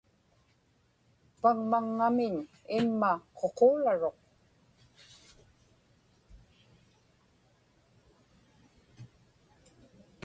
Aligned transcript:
paŋmaŋŋamiñ 1.41 2.35
imma 2.77 3.11
ququularuq 3.45 4.17